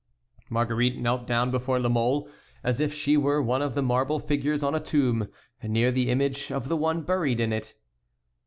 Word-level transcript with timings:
Marguerite 0.49 0.97
knelt 0.97 1.27
down 1.27 1.51
before 1.51 1.79
La 1.79 1.87
Mole, 1.87 2.27
as 2.63 2.79
if 2.79 2.91
she 2.91 3.15
were 3.17 3.39
one 3.39 3.61
of 3.61 3.75
the 3.75 3.83
marble 3.83 4.17
figures 4.17 4.63
on 4.63 4.73
a 4.73 4.79
tomb, 4.79 5.27
near 5.61 5.91
the 5.91 6.09
image 6.09 6.51
of 6.51 6.69
the 6.69 6.75
one 6.75 7.03
buried 7.03 7.39
in 7.39 7.53
it. 7.53 7.75